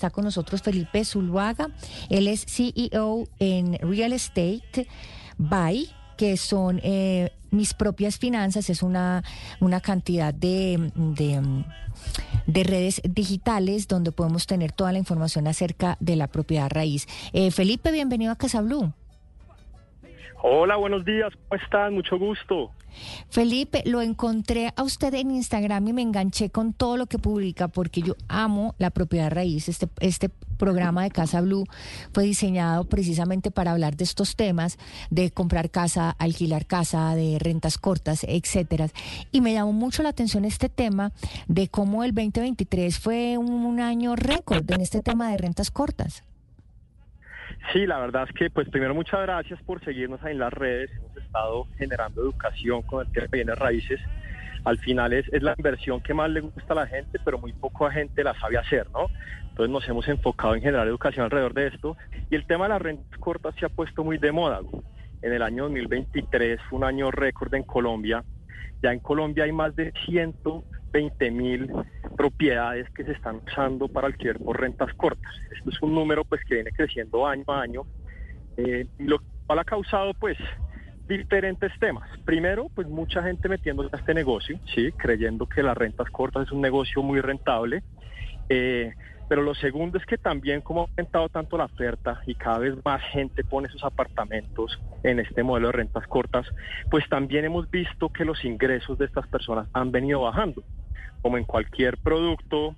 [0.00, 1.68] está con nosotros Felipe Zuluaga.
[2.08, 4.88] Él es CEO en Real Estate
[5.36, 9.24] Buy que son eh, mis propias finanzas, es una,
[9.58, 10.92] una cantidad de,
[12.46, 17.06] de, redes digitales donde podemos tener toda la información acerca de la propiedad raíz.
[17.32, 18.92] Eh, Felipe, bienvenido a Casa Blue.
[20.42, 21.94] Hola, buenos días, ¿cómo están?
[21.94, 22.70] Mucho gusto.
[23.28, 27.68] Felipe, lo encontré a usted en Instagram y me enganché con todo lo que publica
[27.68, 29.68] porque yo amo la propiedad raíz.
[29.68, 31.66] Este, este programa de Casa Blue
[32.14, 34.78] fue diseñado precisamente para hablar de estos temas,
[35.10, 38.88] de comprar casa, alquilar casa, de rentas cortas, etcétera.
[39.30, 41.12] Y me llamó mucho la atención este tema
[41.48, 46.24] de cómo el 2023 fue un año récord en este tema de rentas cortas.
[47.72, 50.90] Sí, la verdad es que, pues primero muchas gracias por seguirnos ahí en las redes.
[50.96, 54.00] Hemos estado generando educación con el tema de bienes raíces.
[54.64, 57.52] Al final es, es la inversión que más le gusta a la gente, pero muy
[57.52, 59.06] poca gente la sabe hacer, ¿no?
[59.50, 61.96] Entonces nos hemos enfocado en generar educación alrededor de esto.
[62.28, 64.60] Y el tema de las rentas cortas se ha puesto muy de moda.
[65.22, 68.24] En el año 2023 fue un año récord en Colombia.
[68.82, 71.70] Ya en Colombia hay más de 120 mil
[72.20, 75.32] propiedades que se están usando para alquiler por rentas cortas.
[75.56, 77.86] Esto es un número pues que viene creciendo año a año
[78.58, 80.36] eh, lo cual ha causado pues
[81.08, 82.06] diferentes temas.
[82.26, 86.52] Primero, pues mucha gente metiéndose a este negocio, sí, creyendo que las rentas cortas es
[86.52, 87.82] un negocio muy rentable.
[88.50, 88.92] Eh,
[89.26, 92.74] pero lo segundo es que también como ha aumentado tanto la oferta y cada vez
[92.84, 96.46] más gente pone sus apartamentos en este modelo de rentas cortas,
[96.90, 100.62] pues también hemos visto que los ingresos de estas personas han venido bajando
[101.22, 102.74] como en cualquier producto,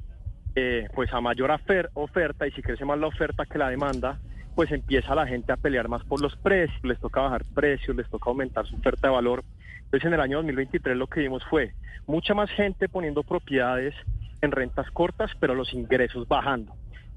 [0.54, 1.50] eh, pues a mayor
[1.94, 4.18] oferta y si crece más la oferta que la demanda,
[4.54, 8.08] pues empieza la gente a pelear más por los precios, les toca bajar precios, les
[8.10, 9.44] toca aumentar su oferta de valor.
[9.84, 11.74] Entonces en el año 2023 lo que vimos fue
[12.06, 13.94] mucha más gente poniendo propiedades
[14.42, 16.74] en rentas cortas, pero los ingresos bajando.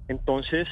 [0.08, 0.68] Entonces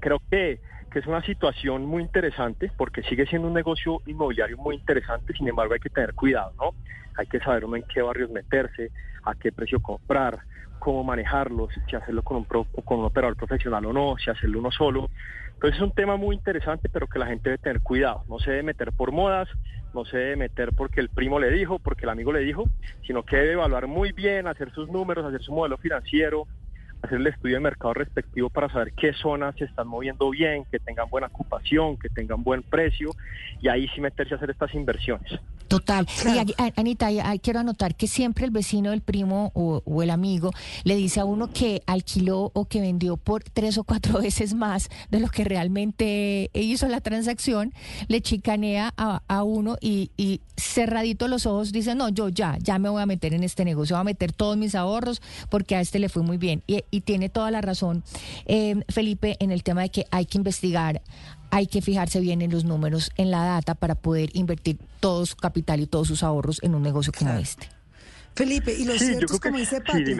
[0.00, 0.60] creo que,
[0.92, 5.48] que es una situación muy interesante porque sigue siendo un negocio inmobiliario muy interesante, sin
[5.48, 6.74] embargo hay que tener cuidado, ¿no?
[7.16, 8.90] Hay que saber uno en qué barrios meterse,
[9.24, 10.40] a qué precio comprar,
[10.78, 14.70] cómo manejarlos, si hacerlo con un, con un operador profesional o no, si hacerlo uno
[14.70, 15.10] solo.
[15.54, 18.24] Entonces es un tema muy interesante, pero que la gente debe tener cuidado.
[18.28, 19.48] No se debe meter por modas,
[19.94, 22.64] no se debe meter porque el primo le dijo, porque el amigo le dijo,
[23.06, 26.46] sino que debe evaluar muy bien, hacer sus números, hacer su modelo financiero,
[27.02, 30.78] hacer el estudio de mercado respectivo para saber qué zonas se están moviendo bien, que
[30.78, 33.10] tengan buena ocupación, que tengan buen precio
[33.60, 35.40] y ahí sí meterse a hacer estas inversiones.
[35.72, 36.06] Total.
[36.26, 40.50] Y Anita, quiero anotar que siempre el vecino, el primo o, el amigo
[40.84, 44.90] le dice a uno que alquiló o que vendió por tres o cuatro veces más
[45.10, 47.72] de lo que realmente hizo la transacción,
[48.08, 50.10] le chicanea a, uno y,
[50.56, 53.96] cerradito los ojos dice, no, yo ya, ya me voy a meter en este negocio,
[53.96, 56.62] voy a meter todos mis ahorros porque a este le fue muy bien.
[56.66, 58.04] Y, tiene toda la razón,
[58.44, 61.00] eh, Felipe, en el tema de que hay que investigar,
[61.52, 65.36] hay que fijarse bien en los números, en la data para poder invertir todo su
[65.36, 67.68] capital y todos sus ahorros en un negocio como este.
[68.34, 70.16] Felipe, y lo cierto es como dice Pati,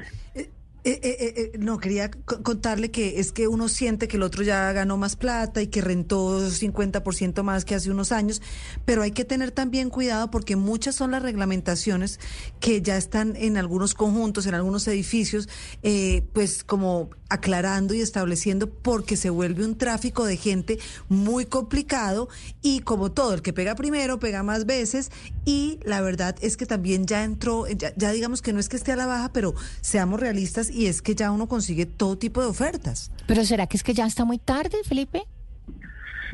[0.84, 4.72] eh, eh, eh, no, quería contarle que es que uno siente que el otro ya
[4.72, 8.42] ganó más plata y que rentó 50% más que hace unos años,
[8.84, 12.18] pero hay que tener también cuidado porque muchas son las reglamentaciones
[12.58, 15.48] que ya están en algunos conjuntos, en algunos edificios,
[16.32, 20.78] pues como aclarando y estableciendo porque se vuelve un tráfico de gente
[21.08, 22.28] muy complicado
[22.60, 25.10] y como todo, el que pega primero pega más veces
[25.44, 28.92] y la verdad es que también ya entró, ya digamos que no es que esté
[28.92, 32.48] a la baja, pero seamos realistas y es que ya uno consigue todo tipo de
[32.48, 33.12] ofertas.
[33.26, 35.24] Pero ¿será que es que ya está muy tarde, Felipe?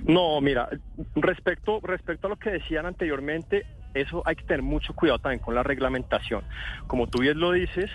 [0.04, 0.68] No, mira,
[1.16, 5.54] respecto, respecto a lo que decían anteriormente, eso hay que tener mucho cuidado también con
[5.54, 6.44] la reglamentación.
[6.86, 7.90] Como tú bien lo dices,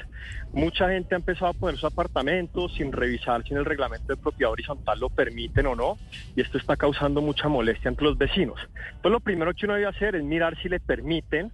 [0.52, 4.18] mucha gente ha empezado a poner sus apartamentos sin revisar si en el reglamento de
[4.18, 5.98] propiedad horizontal lo permiten o no,
[6.36, 8.60] y esto está causando mucha molestia entre los vecinos.
[8.88, 11.52] Entonces lo primero que uno debe hacer es mirar si le permiten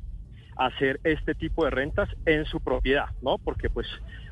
[0.57, 3.38] hacer este tipo de rentas en su propiedad, ¿no?
[3.38, 3.88] Porque pues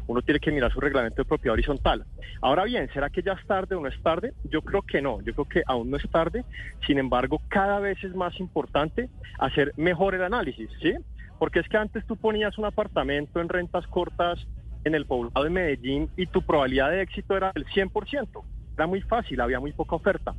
[0.08, 2.06] uno tiene que mirar su reglamento de propiedad horizontal.
[2.42, 4.34] Ahora bien, ¿será que ya es tarde o no es tarde?
[4.46, 6.46] Yo creo que no, yo creo que aún no es tarde.
[6.86, 9.10] Sin embargo, cada vez es más importante
[9.40, 10.94] hacer mejor el análisis, ¿sí?
[11.38, 14.48] Porque es que antes tú ponías un apartamento en rentas cortas
[14.84, 18.44] en el poblado de Medellín y tu probabilidad de éxito era el 100%.
[18.76, 20.34] Era muy fácil, había muy poca oferta.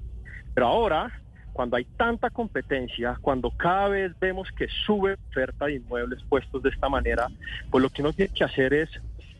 [0.55, 1.13] Pero ahora,
[1.53, 6.71] cuando hay tanta competencia, cuando cada vez vemos que sube oferta de inmuebles puestos de
[6.71, 7.27] esta manera,
[7.71, 8.89] pues lo que uno tiene que hacer es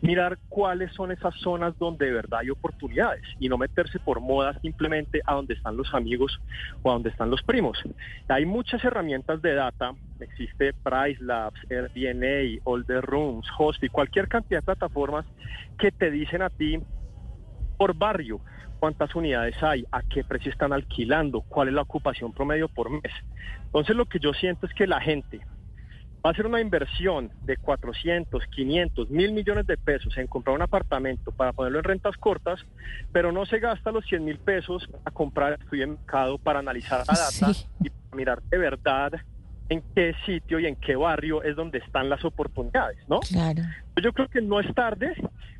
[0.01, 4.57] mirar cuáles son esas zonas donde de verdad hay oportunidades y no meterse por moda
[4.61, 6.39] simplemente a donde están los amigos
[6.81, 7.77] o a donde están los primos.
[8.27, 14.27] Hay muchas herramientas de data, existe Price Labs, Airbnb, All the Rooms, Host y cualquier
[14.27, 15.25] cantidad de plataformas
[15.77, 16.79] que te dicen a ti
[17.77, 18.41] por barrio,
[18.79, 23.11] cuántas unidades hay, a qué precio están alquilando, cuál es la ocupación promedio por mes.
[23.65, 25.41] Entonces lo que yo siento es que la gente
[26.25, 30.61] va a hacer una inversión de 400, 500, mil millones de pesos en comprar un
[30.61, 32.59] apartamento para ponerlo en rentas cortas,
[33.11, 37.03] pero no se gasta los 100 mil pesos a comprar estudio de mercado para analizar
[37.07, 39.13] la data y mirar de verdad
[39.69, 43.19] en qué sitio y en qué barrio es donde están las oportunidades, ¿no?
[43.19, 43.63] Claro.
[44.01, 45.13] Yo creo que no es tarde,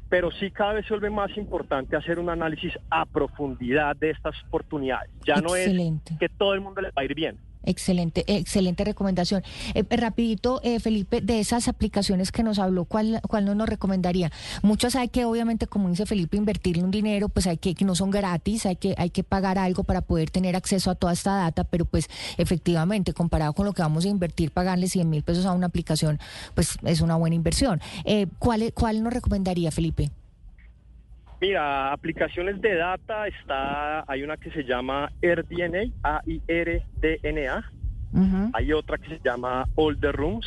[0.10, 4.36] pero sí cada vez se vuelve más importante hacer un análisis a profundidad de estas
[4.48, 5.12] oportunidades.
[5.26, 5.72] Ya no es
[6.20, 7.38] que todo el mundo le va a ir bien.
[7.64, 9.44] Excelente, excelente recomendación.
[9.74, 14.32] Eh, rapidito, eh, Felipe, de esas aplicaciones que nos habló, ¿cuál, ¿cuál no nos recomendaría?
[14.64, 17.96] Muchas hay que, obviamente, como dice Felipe, invertirle un dinero, pues hay que, que no
[17.96, 21.36] son gratis, hay que, hay que pagar algo para poder tener acceso a toda esta
[21.36, 22.08] data, pero pues
[22.38, 26.20] efectivamente, comparado con lo que vamos a invertir, pagarle 100 mil pesos a una aplicación,
[26.56, 27.82] pues es una buena inversión.
[28.06, 30.12] Eh, ¿cuál, ¿Cuál nos recomendaría, Felipe?
[31.42, 37.72] Mira, aplicaciones de data está, hay una que se llama AirDNA, A-I-R-D-N-A.
[38.54, 40.46] Hay otra que se llama All the Rooms.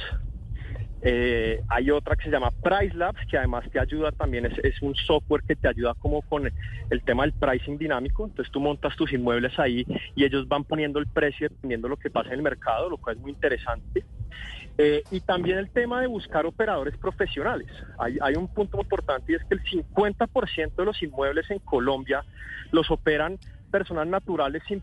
[1.04, 4.80] Eh, hay otra que se llama Price Labs, que además te ayuda también, es, es,
[4.82, 6.48] un software que te ayuda como con
[6.90, 8.26] el tema del pricing dinámico.
[8.26, 11.96] Entonces tú montas tus inmuebles ahí y ellos van poniendo el precio dependiendo de lo
[11.96, 14.04] que pasa en el mercado, lo cual es muy interesante.
[14.78, 17.68] Eh, y también el tema de buscar operadores profesionales.
[17.98, 22.24] Hay, hay un punto importante y es que el 50% de los inmuebles en Colombia
[22.70, 23.38] los operan
[23.70, 24.82] personas naturales sin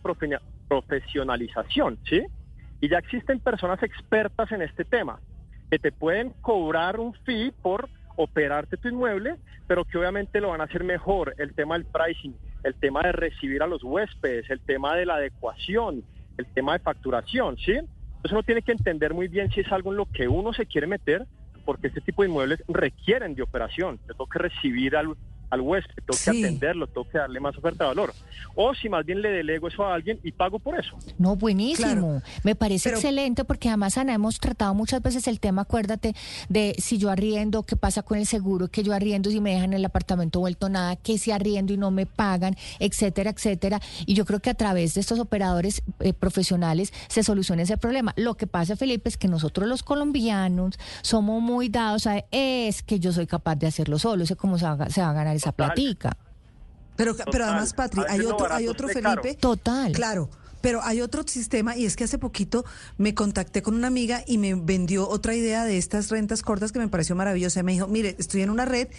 [0.68, 2.24] profesionalización, ¿sí?
[2.82, 5.20] Y ya existen personas expertas en este tema
[5.70, 9.36] que te pueden cobrar un fee por operarte tu inmueble,
[9.68, 11.36] pero que obviamente lo van a hacer mejor.
[11.38, 15.16] El tema del pricing, el tema de recibir a los huéspedes, el tema de la
[15.16, 16.04] adecuación,
[16.38, 17.80] el tema de facturación, ¿sí?
[18.20, 20.66] Entonces uno tiene que entender muy bien si es algo en lo que uno se
[20.66, 21.26] quiere meter,
[21.64, 23.98] porque este tipo de inmuebles requieren de operación.
[24.08, 25.16] Yo tengo que recibir al,
[25.50, 28.14] al huésped, tengo que atenderlo, tengo que darle más oferta de valor.
[28.56, 30.98] O si más bien le delego eso a alguien y pago por eso.
[31.18, 32.22] No, buenísimo.
[32.44, 36.14] Me parece excelente porque además, Ana, hemos tratado muchas veces el tema, acuérdate,
[36.50, 39.74] de si yo arriendo, qué pasa con el seguro, que yo arriendo si me dejan
[39.74, 43.80] el apartamento vuelto nada, que si arriendo y no me pagan, etcétera, etcétera.
[44.06, 48.14] Y yo creo que a través de estos operadores eh, profesionales se soluciona ese problema.
[48.16, 53.00] Lo que pasa, Felipe, es que nosotros los colombianos somos muy dados a es que
[53.00, 55.52] yo soy capaz de hacerlo solo, sé cómo se va, se va a ganar esa
[55.52, 56.16] platica.
[56.96, 59.36] Pero, pero además, Patri, hay otro, hay otro Felipe.
[59.36, 59.92] Total.
[59.94, 60.30] Claro.
[60.62, 62.66] Pero hay otro sistema y es que hace poquito
[62.98, 66.80] me contacté con una amiga y me vendió otra idea de estas rentas cortas que
[66.80, 67.64] me pareció maravillosa.
[67.64, 68.90] Me dijo, mire, estoy en una red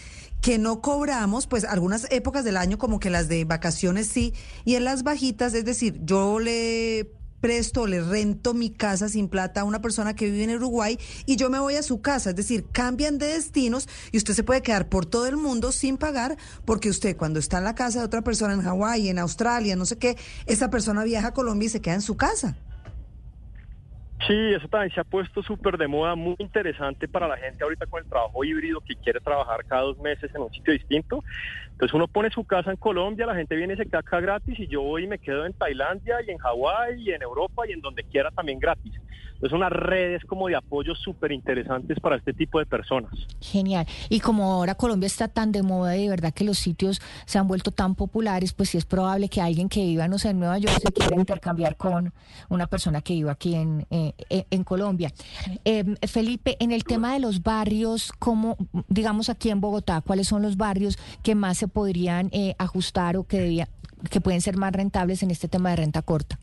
[0.40, 4.32] que no cobramos, pues algunas épocas del año como que las de vacaciones sí,
[4.64, 9.62] y en las bajitas, es decir, yo le presto, le rento mi casa sin plata
[9.62, 12.30] a una persona que vive en Uruguay y yo me voy a su casa.
[12.30, 15.96] Es decir, cambian de destinos y usted se puede quedar por todo el mundo sin
[15.96, 19.76] pagar porque usted cuando está en la casa de otra persona en Hawái, en Australia,
[19.76, 20.16] no sé qué,
[20.46, 22.56] esa persona viaja a Colombia y se queda en su casa.
[24.26, 27.86] Sí, eso también se ha puesto súper de moda, muy interesante para la gente ahorita
[27.86, 31.24] con el trabajo híbrido que quiere trabajar cada dos meses en un sitio distinto.
[31.72, 34.58] Entonces uno pone su casa en Colombia, la gente viene y se queda acá gratis
[34.58, 37.72] y yo voy y me quedo en Tailandia y en Hawái y en Europa y
[37.72, 38.92] en donde quiera también gratis.
[39.42, 43.12] Es unas redes como de apoyo súper interesantes para este tipo de personas.
[43.40, 43.86] Genial.
[44.08, 47.38] Y como ahora Colombia está tan de moda y de verdad que los sitios se
[47.38, 50.40] han vuelto tan populares, pues sí es probable que alguien que viva, no sé, en
[50.40, 52.12] Nueva York se quiera intercambiar con
[52.48, 55.10] una persona que viva aquí en, eh, eh, Colombia.
[55.64, 58.56] Em, Felipe, en el tema de los barrios, como
[58.88, 63.24] digamos aquí en Bogotá, ¿cuáles son los barrios que más se podrían eh, ajustar o
[63.24, 63.68] que, debía,
[64.10, 66.38] que pueden ser más rentables en este tema de renta corta?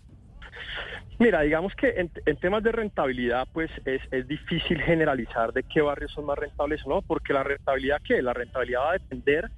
[1.19, 6.11] Mira, digamos que en, temas de rentabilidad, pues es, es, difícil generalizar de qué barrios
[6.11, 8.21] son más rentables o no, porque la rentabilidad, ¿qué?
[8.21, 9.49] La rentabilidad va a depender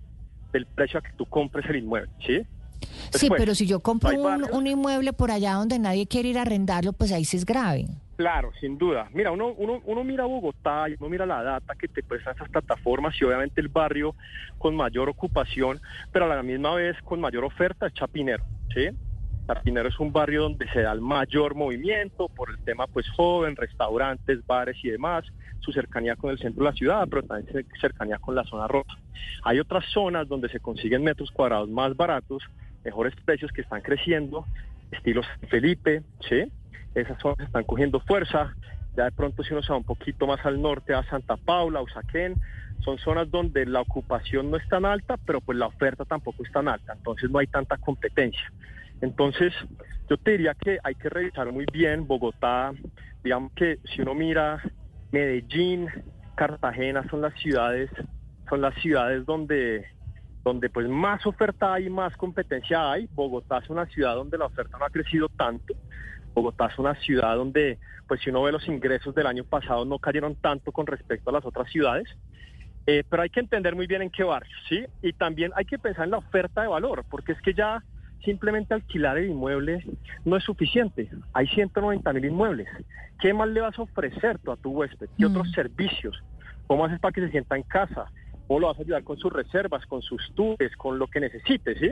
[0.53, 2.45] del precio a que tú compres el inmueble, ¿sí?
[3.11, 4.09] sí, pero si yo compro
[4.51, 7.87] un, inmueble por allá donde nadie quiere ir a arrendarlo, pues ahí sí es grave.
[8.15, 9.07] Claro, sin duda.
[9.13, 12.49] Mira, uno, uno, uno mira Bogotá y uno mira la data que te prestan esas
[12.49, 14.13] plataformas y obviamente el barrio
[14.57, 15.79] con mayor ocupación,
[16.11, 18.89] pero a la misma vez con mayor oferta es Chapinero, ¿sí?
[19.49, 23.55] Chapinero es un barrio donde se da el mayor movimiento por el tema pues joven,
[23.55, 25.25] restaurantes, bares y demás,
[25.59, 28.95] su cercanía con el centro de la ciudad, pero también cercanía con la zona roja.
[29.43, 32.43] Hay otras zonas donde se consiguen metros cuadrados más baratos,
[32.83, 34.45] mejores precios que están creciendo,
[34.91, 36.51] estilos Felipe, ¿sí?
[36.93, 38.53] Esas zonas están cogiendo fuerza.
[38.95, 41.81] Ya de pronto si uno se va un poquito más al norte a Santa Paula,
[41.81, 42.35] Usaquén,
[42.81, 46.51] son zonas donde la ocupación no es tan alta, pero pues la oferta tampoco es
[46.51, 48.51] tan alta, entonces no hay tanta competencia.
[49.01, 49.53] Entonces,
[50.09, 52.73] yo te diría que hay que revisar muy bien Bogotá,
[53.23, 54.61] digamos que si uno mira
[55.11, 55.87] Medellín,
[56.35, 57.89] Cartagena son las ciudades,
[58.49, 59.85] son las ciudades donde
[60.43, 63.07] donde pues más oferta hay, más competencia hay.
[63.13, 65.73] Bogotá es una ciudad donde la oferta no ha crecido tanto.
[66.33, 67.77] Bogotá es una ciudad donde,
[68.07, 71.33] pues si uno ve los ingresos del año pasado, no cayeron tanto con respecto a
[71.33, 72.07] las otras ciudades.
[72.87, 74.83] Eh, pero hay que entender muy bien en qué barrio, ¿sí?
[75.01, 77.83] Y también hay que pensar en la oferta de valor, porque es que ya
[78.23, 79.83] simplemente alquilar el inmueble
[80.25, 81.09] no es suficiente.
[81.33, 82.67] Hay 190 mil inmuebles.
[83.19, 85.09] ¿Qué más le vas a ofrecer tú a tu huésped?
[85.17, 85.51] ¿Qué otros mm.
[85.51, 86.23] servicios?
[86.67, 88.05] ¿Cómo haces para que se sienta en casa?
[88.47, 91.77] ¿Cómo lo vas a ayudar con sus reservas, con sus tours, con lo que necesites,
[91.79, 91.91] ¿sí?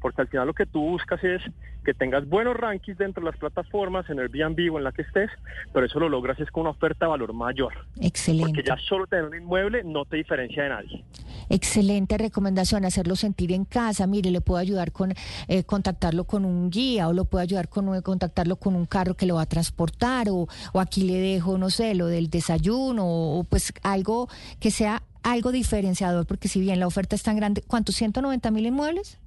[0.00, 1.42] Porque al final lo que tú buscas es
[1.84, 5.02] que tengas buenos rankings dentro de las plataformas, en el Airbnb o en la que
[5.02, 5.30] estés,
[5.72, 7.72] pero eso lo logras es con una oferta de valor mayor.
[8.00, 8.52] Excelente.
[8.52, 11.04] Porque ya solo tener un inmueble no te diferencia de nadie.
[11.48, 14.06] Excelente recomendación, hacerlo sentir en casa.
[14.08, 15.14] Mire, le puedo ayudar con
[15.46, 19.26] eh, contactarlo con un guía o lo puedo ayudar con contactarlo con un carro que
[19.26, 23.44] lo va a transportar o, o aquí le dejo, no sé, lo del desayuno o,
[23.44, 28.00] pues algo que sea algo diferenciador, porque si bien la oferta es tan grande, ¿cuántos?
[28.00, 29.18] ¿190 mil inmuebles?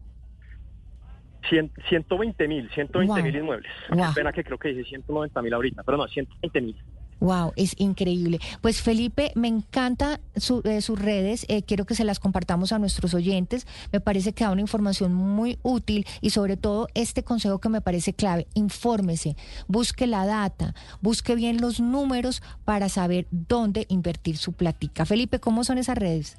[1.49, 3.71] 120 mil, 120 mil inmuebles.
[3.89, 4.13] Wow.
[4.13, 6.75] pena que creo que dice 190 mil ahorita, pero no, 120 mil.
[7.19, 8.39] Wow, es increíble.
[8.61, 13.13] Pues Felipe, me encanta eh, sus redes, eh, quiero que se las compartamos a nuestros
[13.13, 13.67] oyentes.
[13.91, 17.81] Me parece que da una información muy útil y sobre todo este consejo que me
[17.81, 19.35] parece clave, infórmese,
[19.67, 25.05] busque la data, busque bien los números para saber dónde invertir su platica.
[25.05, 26.37] Felipe, ¿cómo son esas redes?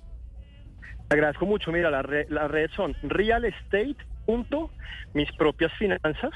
[1.10, 1.72] agradezco mucho.
[1.72, 3.96] Mira, las redes son Real Estate
[4.30, 4.70] punto,
[5.12, 6.30] mis propias finanzas.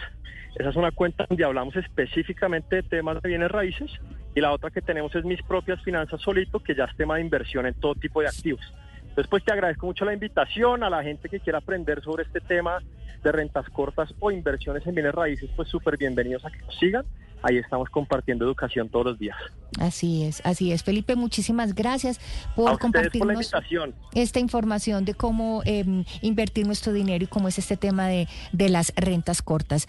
[0.57, 3.89] Esa es una cuenta donde hablamos específicamente de temas de bienes raíces.
[4.35, 7.21] Y la otra que tenemos es mis propias finanzas solito, que ya es tema de
[7.21, 8.63] inversión en todo tipo de activos.
[9.03, 12.41] Entonces, pues te agradezco mucho la invitación a la gente que quiera aprender sobre este
[12.41, 12.81] tema
[13.23, 17.05] de rentas cortas o inversiones en bienes raíces, pues súper bienvenidos a que nos sigan
[17.45, 19.37] ahí estamos compartiendo educación todos los días.
[19.79, 20.83] Así es, así es.
[20.83, 22.21] Felipe, muchísimas gracias
[22.55, 23.53] por compartirnos
[24.15, 28.69] esta información de cómo em, invertir nuestro dinero y cómo es este tema de, de
[28.69, 29.87] las rentas cortas.